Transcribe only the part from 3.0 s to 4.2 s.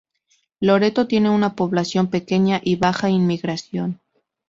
inmigración.